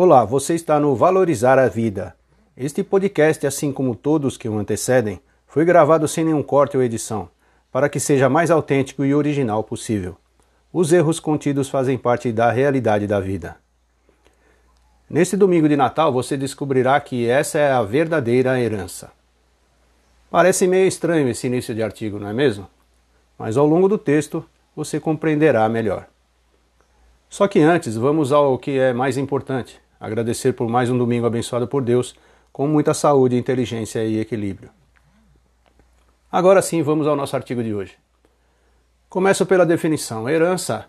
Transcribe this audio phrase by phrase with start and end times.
[0.00, 2.14] Olá, você está no Valorizar a Vida.
[2.56, 7.28] Este podcast, assim como todos que o antecedem, foi gravado sem nenhum corte ou edição,
[7.72, 10.16] para que seja mais autêntico e original possível.
[10.72, 13.56] Os erros contidos fazem parte da realidade da vida.
[15.10, 19.10] Neste domingo de Natal você descobrirá que essa é a verdadeira herança.
[20.30, 22.68] Parece meio estranho esse início de artigo, não é mesmo?
[23.36, 24.44] Mas ao longo do texto
[24.76, 26.06] você compreenderá melhor.
[27.28, 31.66] Só que antes, vamos ao que é mais importante: agradecer por mais um domingo abençoado
[31.66, 32.14] por Deus,
[32.52, 34.70] com muita saúde, inteligência e equilíbrio.
[36.30, 37.94] Agora sim, vamos ao nosso artigo de hoje.
[39.08, 40.28] Começo pela definição.
[40.28, 40.86] Herança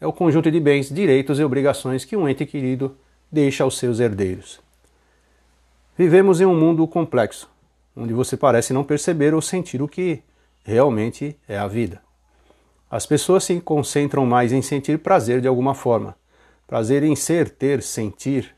[0.00, 2.96] é o conjunto de bens, direitos e obrigações que um ente querido
[3.32, 4.60] deixa aos seus herdeiros.
[5.96, 7.48] Vivemos em um mundo complexo,
[7.96, 10.22] onde você parece não perceber ou sentir o que
[10.62, 12.02] realmente é a vida.
[12.90, 16.14] As pessoas se concentram mais em sentir prazer de alguma forma.
[16.66, 18.54] Prazer em ser, ter, sentir.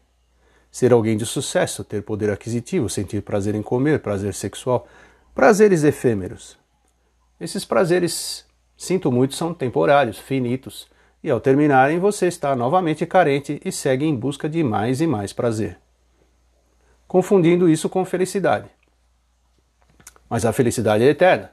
[0.71, 4.87] Ser alguém de sucesso, ter poder aquisitivo, sentir prazer em comer, prazer sexual.
[5.35, 6.59] Prazeres efêmeros.
[7.41, 8.45] Esses prazeres,
[8.77, 10.88] sinto muito, são temporários, finitos
[11.23, 15.32] e ao terminarem você está novamente carente e segue em busca de mais e mais
[15.32, 15.79] prazer,
[17.07, 18.69] confundindo isso com felicidade.
[20.29, 21.51] Mas a felicidade é eterna,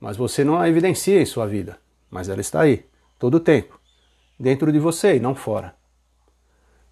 [0.00, 1.78] mas você não a evidencia em sua vida,
[2.10, 2.86] mas ela está aí,
[3.18, 3.78] todo o tempo,
[4.38, 5.74] dentro de você e não fora.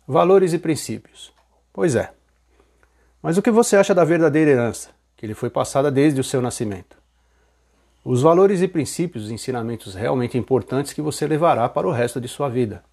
[0.07, 1.33] Valores e princípios.
[1.73, 2.13] Pois é.
[3.23, 6.43] Mas o que você acha da verdadeira herança, que lhe foi passada desde o seu
[6.43, 6.99] nascimento?
[8.05, 12.29] Os valores e princípios, os ensinamentos realmente importantes que você levará para o resto de
[12.29, 12.85] sua vida.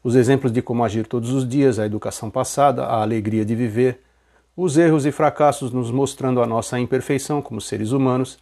[0.00, 4.00] Os exemplos de como agir todos os dias, a educação passada, a alegria de viver,
[4.56, 8.38] os erros e fracassos nos mostrando a nossa imperfeição como seres humanos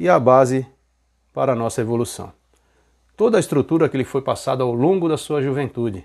[0.00, 0.66] e a base
[1.32, 2.32] para a nossa evolução.
[3.16, 6.04] Toda a estrutura que lhe foi passada ao longo da sua juventude,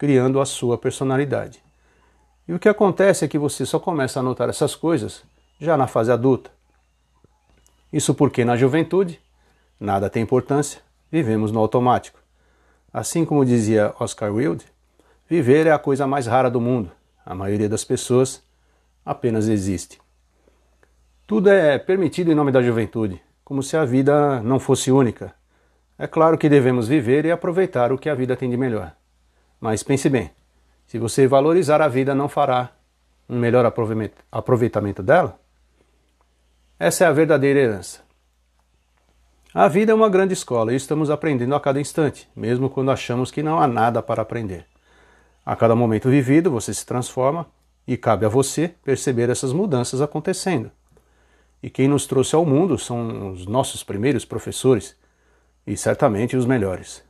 [0.00, 1.62] criando a sua personalidade.
[2.48, 5.22] E o que acontece é que você só começa a notar essas coisas
[5.60, 6.50] já na fase adulta
[7.92, 9.20] isso porque na juventude
[9.78, 10.80] nada tem importância,
[11.10, 12.20] vivemos no automático.
[12.92, 14.64] Assim como dizia Oscar Wilde,
[15.28, 16.90] viver é a coisa mais rara do mundo.
[17.26, 18.42] A maioria das pessoas
[19.04, 20.00] apenas existe.
[21.26, 25.34] Tudo é permitido em nome da juventude, como se a vida não fosse única.
[25.98, 28.92] É claro que devemos viver e aproveitar o que a vida tem de melhor.
[29.60, 30.30] Mas pense bem:
[30.86, 32.70] se você valorizar a vida, não fará
[33.28, 33.64] um melhor
[34.32, 35.38] aproveitamento dela?
[36.78, 38.00] Essa é a verdadeira herança.
[39.52, 43.30] A vida é uma grande escola e estamos aprendendo a cada instante, mesmo quando achamos
[43.30, 44.64] que não há nada para aprender.
[45.44, 47.46] A cada momento vivido, você se transforma
[47.86, 50.70] e cabe a você perceber essas mudanças acontecendo.
[51.62, 54.96] E quem nos trouxe ao mundo são os nossos primeiros professores
[55.66, 57.02] e certamente os melhores.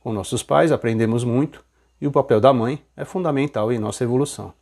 [0.00, 1.62] Com nossos pais aprendemos muito
[2.02, 4.52] e o papel da mãe é fundamental em nossa evolução.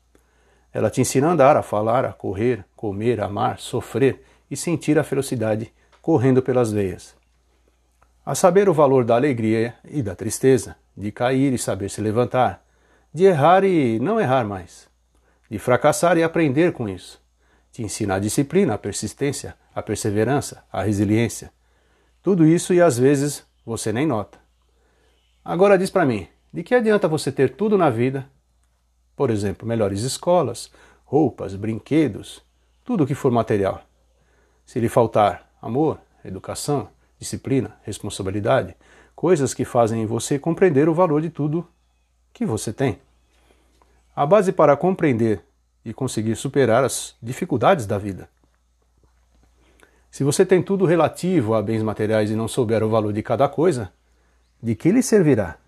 [0.74, 5.02] Ela te ensina a andar, a falar, a correr, comer, amar, sofrer e sentir a
[5.02, 7.16] felicidade correndo pelas veias.
[8.26, 12.62] A saber o valor da alegria e da tristeza, de cair e saber se levantar,
[13.10, 14.86] de errar e não errar mais,
[15.50, 17.18] de fracassar e aprender com isso.
[17.72, 21.50] Te ensina a disciplina, a persistência, a perseverança, a resiliência.
[22.22, 24.38] Tudo isso e às vezes você nem nota.
[25.42, 28.28] Agora diz para mim, de que adianta você ter tudo na vida?
[29.16, 30.70] Por exemplo, melhores escolas,
[31.04, 32.42] roupas, brinquedos,
[32.84, 33.84] tudo que for material
[34.70, 38.76] se lhe faltar amor, educação, disciplina, responsabilidade,
[39.16, 41.66] coisas que fazem você compreender o valor de tudo
[42.32, 43.00] que você tem.
[44.14, 45.44] A base para compreender
[45.84, 48.28] e conseguir superar as dificuldades da vida.
[50.08, 53.48] Se você tem tudo relativo a bens materiais e não souber o valor de cada
[53.48, 53.92] coisa,
[54.62, 55.58] de que lhe servirá?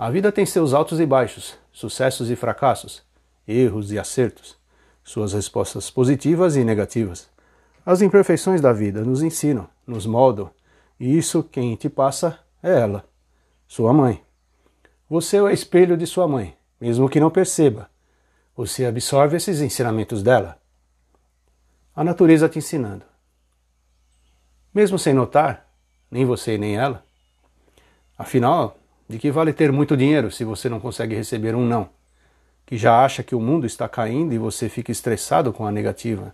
[0.00, 3.02] A vida tem seus altos e baixos, sucessos e fracassos,
[3.46, 4.56] erros e acertos,
[5.04, 7.28] suas respostas positivas e negativas.
[7.84, 10.50] As imperfeições da vida nos ensinam, nos moldam,
[10.98, 13.04] e isso quem te passa é ela,
[13.68, 14.24] sua mãe.
[15.06, 17.90] Você é o espelho de sua mãe, mesmo que não perceba.
[18.56, 20.56] Você absorve esses ensinamentos dela.
[21.94, 23.04] A natureza te ensinando.
[24.72, 25.70] Mesmo sem notar,
[26.10, 27.04] nem você nem ela.
[28.16, 28.79] Afinal,
[29.10, 31.88] de que vale ter muito dinheiro se você não consegue receber um não?
[32.64, 36.32] Que já acha que o mundo está caindo e você fica estressado com a negativa.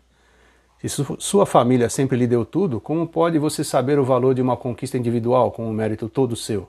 [0.79, 0.87] Se
[1.19, 4.99] sua família sempre lhe deu tudo, como pode você saber o valor de uma conquista
[4.99, 6.69] individual com um mérito todo seu?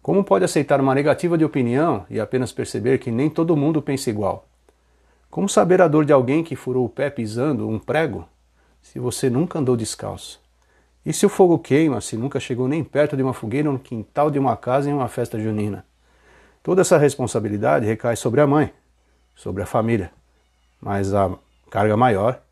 [0.00, 4.10] Como pode aceitar uma negativa de opinião e apenas perceber que nem todo mundo pensa
[4.10, 4.46] igual?
[5.28, 8.28] Como saber a dor de alguém que furou o pé pisando um prego
[8.80, 10.40] se você nunca andou descalço?
[11.04, 14.30] E se o fogo queima se nunca chegou nem perto de uma fogueira no quintal
[14.30, 15.84] de uma casa em uma festa junina?
[16.62, 18.72] Toda essa responsabilidade recai sobre a mãe,
[19.34, 20.12] sobre a família,
[20.80, 21.32] mas a
[21.70, 22.42] carga maior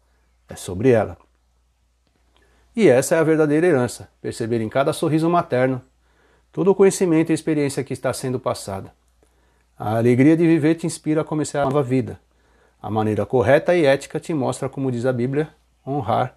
[0.49, 1.17] é sobre ela.
[2.75, 5.83] E essa é a verdadeira herança: perceber em cada sorriso materno
[6.51, 8.93] todo o conhecimento e experiência que está sendo passada.
[9.79, 12.19] A alegria de viver te inspira a começar a nova vida.
[12.81, 15.49] A maneira correta e ética te mostra, como diz a Bíblia,
[15.87, 16.37] honrar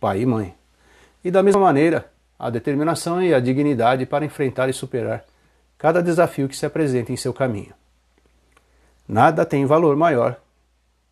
[0.00, 0.59] pai e mãe.
[1.22, 5.24] E da mesma maneira, a determinação e a dignidade para enfrentar e superar
[5.76, 7.74] cada desafio que se apresenta em seu caminho.
[9.06, 10.40] Nada tem valor maior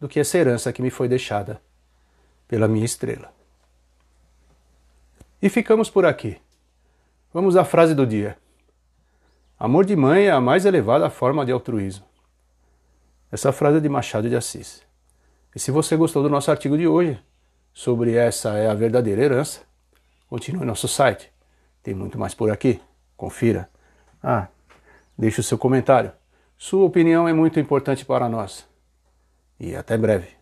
[0.00, 1.60] do que essa herança que me foi deixada
[2.46, 3.32] pela minha estrela.
[5.40, 6.38] E ficamos por aqui.
[7.32, 8.36] Vamos à frase do dia.
[9.58, 12.06] Amor de mãe é a mais elevada forma de altruísmo.
[13.30, 14.82] Essa frase é de Machado de Assis.
[15.54, 17.20] E se você gostou do nosso artigo de hoje,
[17.74, 19.67] sobre essa é a verdadeira herança,
[20.28, 21.32] continue nosso site.
[21.82, 22.80] Tem muito mais por aqui.
[23.16, 23.68] Confira.
[24.22, 24.48] Ah,
[25.16, 26.12] deixe o seu comentário.
[26.56, 28.66] Sua opinião é muito importante para nós.
[29.58, 30.37] E até breve.